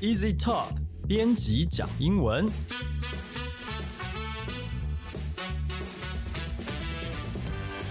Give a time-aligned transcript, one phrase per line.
[0.00, 0.68] Easy Talk
[1.06, 2.42] 编辑讲英文。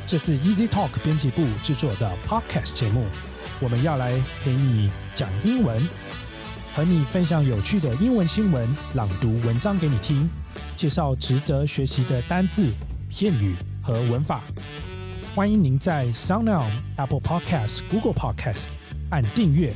[0.07, 3.05] 这是 Easy Talk 编辑部制作的 Podcast 节目，
[3.59, 5.87] 我们要来陪你讲英文，
[6.73, 10.27] 和你分享有趣的英文新闻、朗读文章给你听，
[10.75, 12.71] 介绍值得学习的单字、
[13.07, 13.53] 片语
[13.83, 14.41] 和文法。
[15.35, 18.65] 欢迎您在 SoundOn、Apple Podcast、Google Podcast
[19.11, 19.71] 按订阅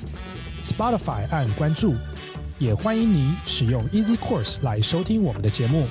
[0.64, 1.94] ，Spotify 按关注，
[2.58, 5.86] 也欢迎你使用 Easy Course 来收听我们的节目。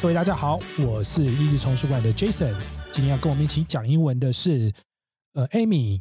[0.00, 2.54] 各位大家好，我是 Easy 丛书馆的 Jason。
[2.90, 4.72] 今天要跟我们一起讲英文的是
[5.34, 6.00] 呃 Amy。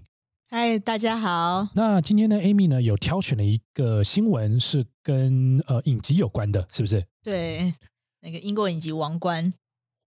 [0.50, 1.67] 嗨，大家好。
[1.76, 7.05] 那今天呢，Amy 呢有挑选了一个新闻，是跟呃影集有关的，是不是？
[7.22, 7.73] 对，
[8.22, 9.52] 那个英国影集《王冠》。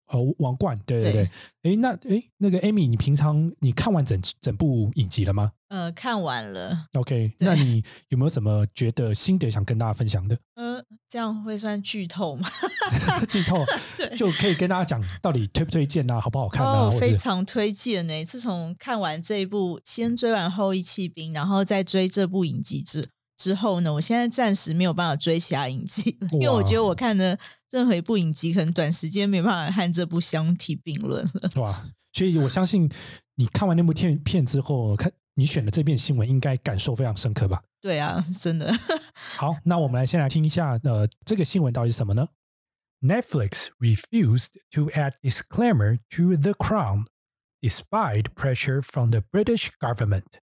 [0.09, 1.31] 呃，王冠，对对对。
[1.63, 5.53] 哎，那哎，那个 Amy，你平常你看完整整部影集了吗？
[5.69, 6.87] 呃，看完了。
[6.95, 10.39] OK， 那你有没有什么觉得心得想跟大家分享的？
[10.55, 12.49] 呃，这样会算剧透吗？
[13.29, 13.65] 剧透，
[13.97, 16.91] 对，就可以跟大家讲到底推不推荐啊，好不好看啊？
[16.99, 18.25] 非常推荐呢。
[18.25, 27.39] 自从看完这一部，先追完《后羿弃兵》，然后再追这部影集之之后呢，我现在暂时没有办法追其他影集，因为我觉得我看的。
[27.71, 31.87] 任何一部影集可能短时间没办法和这部相提并论了，哇！
[32.13, 32.91] 所以我相信
[33.35, 37.63] 你看完那部片片之后，看你选的这篇新闻，应该感受非常深刻吧？
[37.81, 38.73] 对啊，真的。
[39.37, 42.29] 好，那我们来先来听一下，呃，这个新闻到底是什么呢
[43.03, 47.05] ？Netflix refused to add disclaimer to The Crown
[47.61, 50.41] despite pressure from the British government。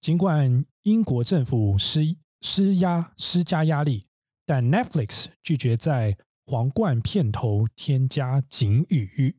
[0.00, 4.07] 尽管英国政府施施压施加压力。
[4.47, 9.35] 但 Netflix 拒绝在皇冠片头添加警语。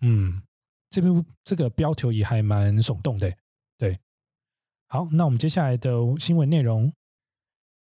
[0.00, 0.42] 嗯，
[0.90, 3.36] 这边这个标题也还蛮耸动的。
[3.76, 3.98] 对，
[4.88, 6.92] 好，那我们接下来的新闻内容：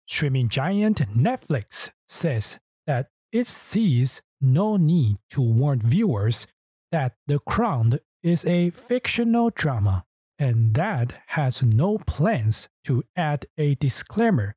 [0.07, 6.43] Streaming giant Netflix says that it sees no need to warn viewers
[6.91, 10.03] that The Crown is a fictional drama
[10.37, 14.53] and that has no plans to add a disclaimer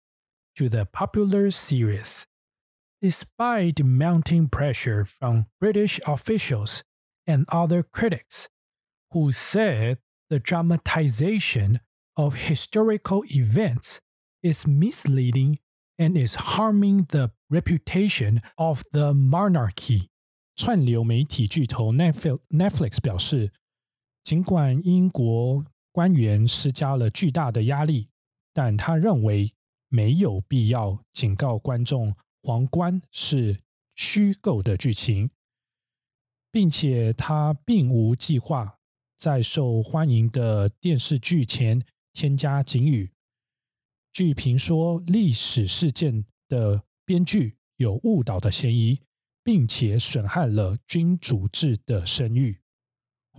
[0.56, 2.26] to the popular series.
[3.03, 6.82] Despite mounting pressure from British officials
[7.26, 8.48] and other critics,
[9.12, 9.98] who said
[10.28, 11.81] the dramatization
[12.16, 14.00] of historical events
[14.42, 15.59] is misleading
[15.98, 20.09] and is harming the reputation of the monarchy.
[20.56, 23.53] 串流媒体巨头 Netflix 表示，
[24.25, 28.09] 尽管英国官员施加了巨大的压力，
[28.54, 29.54] 但他认为
[29.94, 33.59] 没有必要警告观众，皇冠是
[33.94, 35.29] 虚构的剧情，
[36.50, 38.80] 并且他并无计划
[39.18, 43.12] 在受欢迎的电视剧前添加警语。
[44.13, 49.01] 据评说，历史事件的编剧有误导的嫌疑，
[49.44, 52.62] 并且损害了君主制的声誉。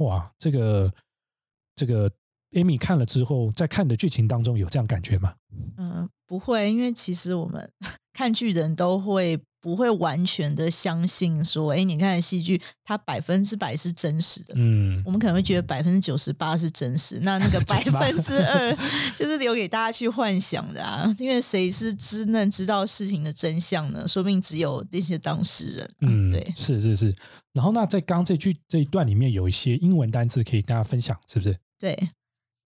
[0.01, 0.95] 哇，这个
[1.75, 2.13] 这个。
[2.53, 5.35] Amy 看了之后，在看的剧情当中有这样感觉吗？
[5.79, 7.71] 嗯，不会，因为其实我们
[8.15, 14.55] 看剧人都会不会完全的相信说，哎，你看戏剧它百分之百是真实的。
[14.57, 17.77] 嗯，我们可能会觉得百分之九十八是真实，那那个 百
[18.11, 18.75] 分之二
[19.15, 21.15] 就是留给大家去幻想的啊。
[21.19, 24.09] 因为谁是知能知道事情的真相呢？
[24.09, 25.91] 说不定只有那些当事人。
[26.01, 27.15] 嗯，对，是是是。
[27.53, 31.55] 然后那在刚这句这一段里面有一些英文单词可以大家分享，是不是？
[31.79, 31.95] 对。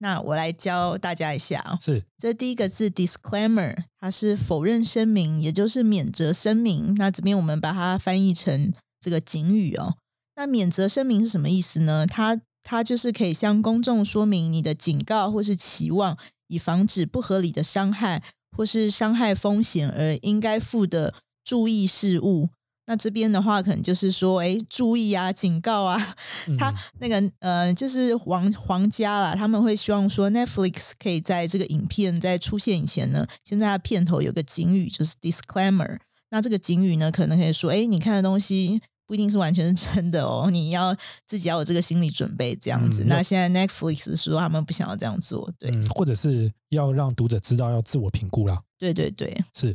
[0.04, 6.94] 那我来教大家一下啊，是这第一个字 disclaimer，它是否认声明，也就是免责声明。
[6.98, 8.70] 那这边我们把它翻译成
[9.00, 9.94] 这个警语哦。
[10.36, 12.06] 那免责声明是什么意思呢？
[12.06, 18.22] 它它就是可以向公众说明你的警告或是期望，以防止不合理的伤害
[18.54, 22.50] 或是伤害风险而应该负的注意事务。
[22.86, 26.14] 那这边的话，可能就是说，哎，注意啊，警告啊，
[26.58, 35.98] 他那个呃，就是皇皇家啦，他们会希望说，Netflix 可以在这个影片在出现以前呢，现在片头有个警语，就是 disclaimer。
[36.30, 40.94] 那这个警语呢，可能可以说，哎，你看的东西不一定是完全是真的哦，你要
[41.26, 43.04] 自己要有这个心理准备，这样子。
[43.06, 48.62] 那现在 Netflix 说他们不想要这样做，对，或者是要让读者知道要自我评估啦。
[48.78, 49.74] 对对对，是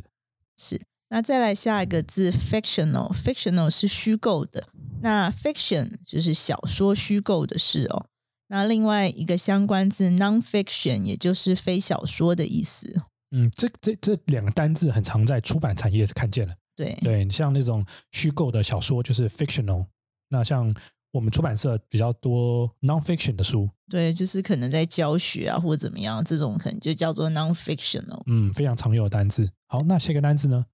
[0.56, 0.80] 是。
[1.10, 4.68] 那再来下一个字，fictional，fictional 是虚构的。
[5.02, 8.06] 那 fiction 就是小说虚构的事哦。
[8.48, 13.02] 那另外一个相关字，nonfiction，也就是非小说的意思。
[13.32, 16.54] 嗯，这这这两个单字很常在出版产业看见了。
[16.76, 19.86] 对对，像那种虚构的小说就是 fictional。
[20.28, 20.72] 那像
[21.12, 28.22] 我们出版社比较多 nonfiction 的书，对，就是可能在教学啊或者怎么样，这种可能就叫做 non-fictional。
[28.26, 29.50] 嗯，非常常用的单字。
[29.66, 30.64] 好，那下一个单字呢？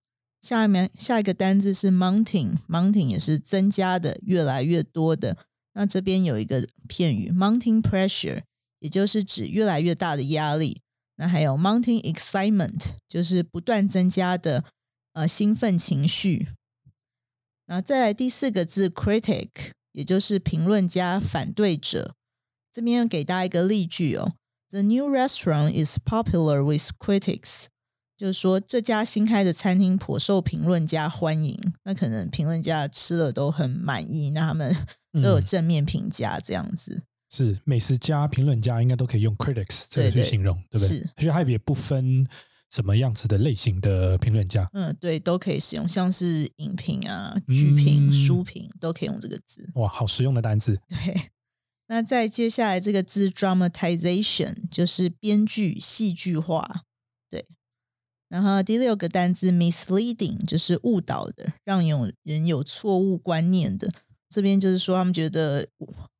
[0.46, 5.36] 下面下一个单字是 mounting，mounting 也是增加的，越来越多的。
[5.72, 8.44] 那这边有一个片语 mounting pressure，
[8.78, 10.82] 也就是指越来越大的压力。
[11.16, 14.62] 那还有 mounting excitement，就是不断增加的
[15.14, 16.46] 呃兴奋情绪。
[17.66, 19.48] 那再来第四个字 critic，
[19.90, 22.14] 也就是评论家、反对者。
[22.72, 24.34] 这边给大家一个例句哦
[24.70, 27.64] ：The new restaurant is popular with critics。
[28.16, 31.56] 就是说，这家新开的餐厅颇受评论家欢迎。
[31.84, 34.74] 那可能评论家吃了都很满意，那他们
[35.22, 37.02] 都有正面评价，这样子。
[37.28, 40.88] 是美食家、评论家应该都可以用 critics 这个去形容，对不对？
[40.88, 42.26] 是，所以它也不分
[42.70, 44.66] 什么样子的类型的评论家。
[44.72, 49.68] 嗯，对，都可以使用，像是影评啊、剧评、书评都可以用这个字。
[49.74, 50.80] 哇，好实用的单字。
[50.88, 51.32] 对，
[51.88, 56.84] 那再接下来这个字 dramatization 就是编剧、戏剧化。
[58.36, 58.42] 对。
[58.42, 63.90] 然后第六个单字 misleading 就是误导的，让有人有错误观念的。
[64.28, 65.66] 这边就是说他们觉得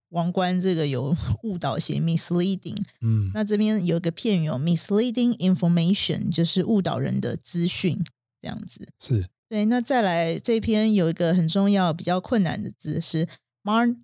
[0.09, 2.83] 王冠这个有误导性 misleading。
[3.03, 8.03] 嗯，那这边有个片语哦，misleading information 就是误导人的资讯，
[8.41, 8.89] 这样子。
[8.99, 9.67] 是对。
[9.67, 13.29] 那再来这篇有一个很重要、比较困难的字是
[13.63, 13.99] mon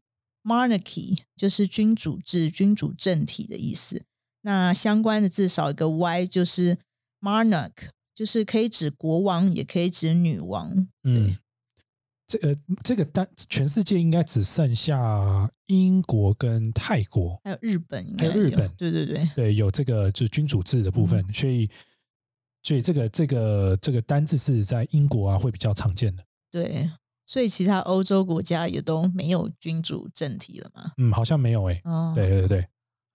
[0.44, 4.02] monarchy，就是君主制、君主政体的意思。
[4.42, 6.76] 那相关的字少一个 y 就是。
[7.24, 10.88] Monarch 就是可以指国王，也可以指女王。
[11.04, 11.36] 嗯，
[12.26, 18.70] 这呃，这个单全世界应该只剩下英国跟泰国，还有日本，还有日本。
[18.76, 21.68] 对对对，对有这个就是君主制的部分，所以
[22.62, 26.24] 所以这个这个这个单字是在英国啊会比较常见的。
[26.50, 26.90] 对，
[27.26, 30.92] 所以其他欧洲国家也都没有君主政体了吗？
[30.98, 31.80] 嗯，好像没有诶。
[31.84, 32.66] 哦，对对对。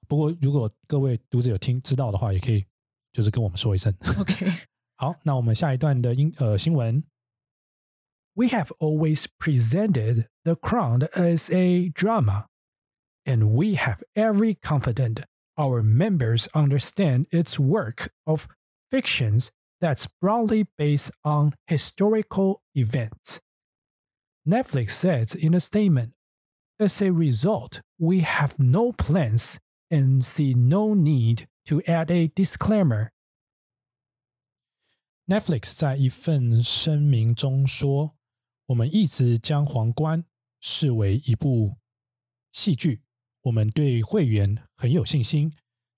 [0.07, 2.65] 不过如果各位读者有听知道的话，也可以。
[3.13, 3.91] 就是跟我们说一声。
[4.19, 4.45] OK，
[4.96, 7.04] 好，那我们下一段的英呃新闻。
[8.34, 12.46] We have always presented The Crown as a drama,
[13.24, 15.24] and we have every confidence
[15.56, 18.48] our members understand its work of
[18.90, 19.50] fictions
[19.80, 23.40] that's broadly based on historical events.
[24.46, 26.14] Netflix says in a statement
[26.78, 29.58] As a result, we have no plans
[29.90, 33.12] and see no need To add a disclaimer,
[35.27, 38.15] Netflix 在一份声明中说
[38.67, 40.23] ：“我们一直将《皇冠》
[40.61, 41.75] 视为一部
[42.53, 43.01] 戏剧，
[43.41, 45.51] 我们对会员很有信心，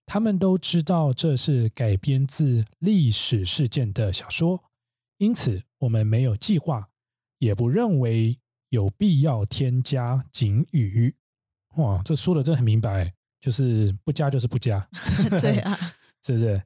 [0.07, 4.63] 他们都知道这是改编自历史事件的小说，
[5.17, 6.89] 因此我们没有计划，
[7.37, 8.39] 也不认为
[8.69, 11.15] 有必要添加警语。”
[11.77, 13.13] 哇，这说的真很明白。
[13.39, 14.85] 就是不加就是不加，
[15.39, 15.79] 对啊，
[16.21, 16.61] 是不是？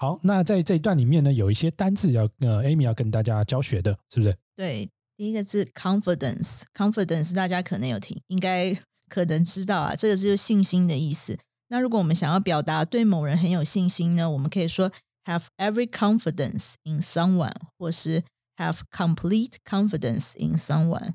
[0.00, 4.38] 好，那在这一段里面呢，有一些单字要呃，Amy 要跟大家教学的，是不是？
[4.54, 11.36] 对，第一个字 confidence，confidence 大家可能有听，应该可能知道啊，这个就是信心的意思。
[11.66, 14.92] 那如果我们想要表达对某人很有信心呢，我们可以说
[15.24, 18.22] have every confidence in someone，或是
[18.56, 21.14] have complete confidence in someone。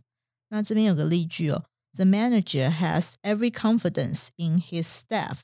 [0.49, 1.63] 那这边有个例句哦。
[1.93, 5.37] The manager has every confidence in his staff，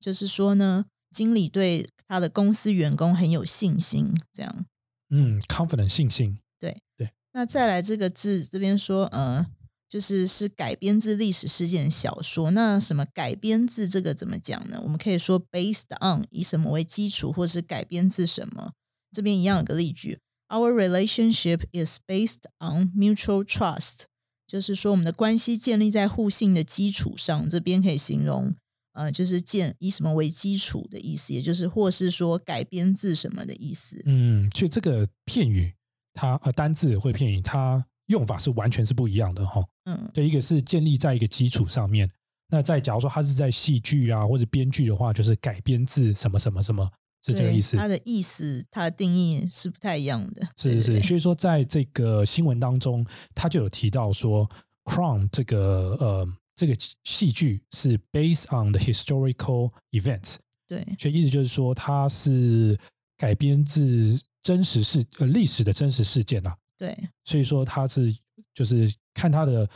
[0.00, 0.86] 就是说呢，
[1.16, 4.12] 经理对他的公司员工很有信心。
[4.30, 4.66] 这样，
[5.08, 6.38] 嗯，confident 信心。
[6.58, 7.10] 对对。
[7.32, 9.46] 那再来这个字，这边说，呃，
[9.88, 12.50] 就是是改编自历史事件小说。
[12.50, 14.78] 那什么改编自这个怎么讲呢？
[14.82, 18.72] 我们可以说 based on 以什么为基础，或是改编自什么。
[19.10, 20.18] 这边一样有个例句
[20.48, 24.04] ：Our relationship is based on mutual trust。
[24.46, 27.50] 就是说，我们的关系建立在互信的基础上。
[27.50, 28.54] 这边可以形容，
[28.96, 34.00] 呃，就是建以什么为基础的意思，也就是或是说改编自什么的意思。
[34.06, 35.72] 嗯，所以这个片语，
[36.14, 39.62] 它呃单字会片语，它用法是完全是不一样的哈。
[39.84, 42.10] 嗯，对，一个是建立在一个基础上面。
[42.48, 46.90] 那在假如说它是在戏剧啊或者编剧的话，就是改编自什么什么什么。
[47.24, 50.46] 是这个意思，它的意思，它的定义是不太一样的。
[50.56, 54.48] 是是是，所以说在这个新闻当中，他就有提到说，
[54.84, 60.36] 《Crown》这个呃这个戏剧是 based on the historical events。
[60.66, 62.76] 对，所以意思就是说，它是
[63.16, 66.56] 改编自真实事呃历史的真实事件啊。
[66.76, 68.12] 对，所以说它是
[68.52, 69.68] 就是看它的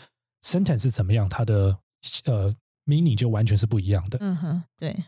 [0.42, 1.78] sentence 是怎么样，它的
[2.24, 2.52] 呃
[2.86, 4.18] meaning 就完全是不一样的。
[4.20, 5.04] 嗯哼，对。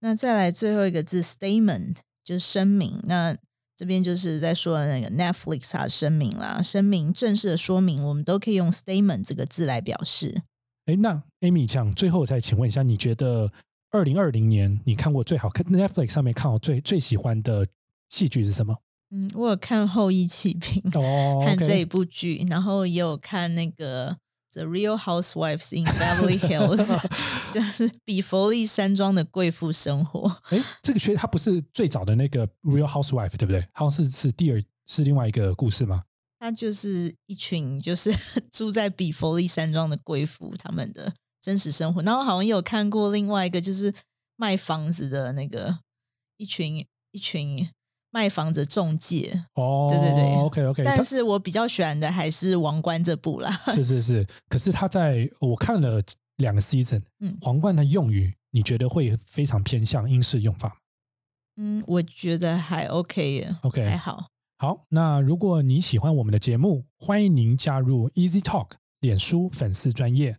[0.00, 3.36] 那再来最后一个字 statement 就是声明，那
[3.76, 10.42] 这边就是在说那个 Netflix 它的声明啦，声明正式的说明，我们都可以用 statement 这个字来表示。
[10.86, 13.50] 哎，那 Amy 讲最后再请问一下，你觉得
[13.90, 17.66] 二零二零年你看过最好看 Netflix 上面看过最最喜欢的
[18.08, 18.76] 戏剧是什么？
[19.12, 24.12] 嗯，我有看《后裔弃兵 》哦，看这一部剧，然后也有看那个
[24.52, 26.86] 《The Real Housewives in Beverly Hills》，
[27.52, 30.34] 就是比佛利山庄的贵妇生活。
[30.50, 33.66] 哎，这个学它不是最早的那个《Real Housewife》对不对？
[33.72, 36.04] 好像是是第二是另外一个故事吗？
[36.40, 38.10] 它就是一群就是
[38.50, 42.02] 住在比佛利山庄的贵妇他们的真实生活。
[42.02, 43.94] 然后好像有看过另外一个就是
[44.34, 45.78] 卖房子的那个
[46.36, 47.68] 一群一群。
[48.12, 53.62] 卖房子中介哦，对对对，OK OK，但是我比较喜欢的还是王冠这部啦。
[53.68, 56.02] 是是是，可是他在我看了
[56.38, 60.74] 两个 season，嗯，皇冠的用语你觉得会非常偏向英式用法吗？
[61.58, 64.26] 嗯，我觉得还 OK，OK 还好。
[64.62, 70.36] 好，那如果你喜欢我们的节目，欢迎您加入 Easy Talk 脸书粉丝专业，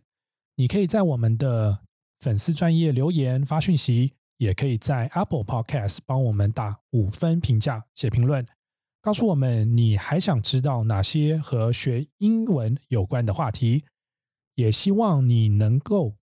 [0.54, 1.80] 你可以在我们的
[2.20, 4.14] 粉丝专业留言发讯息。
[4.38, 8.46] 也可以在 Apple Podcast 帮我们打五分评价、写评论，
[9.00, 13.84] 告诉我们你还想知道哪些和学英文有关的话题。
[14.54, 16.14] 也希望你能够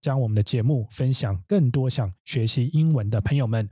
[0.00, 3.70] 将我们的节目分享更多想学习英文的朋友们。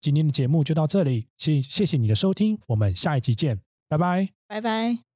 [0.00, 5.09] 今天的节目就到这里，谢谢谢你的收听，我们下一集见，拜拜，拜拜。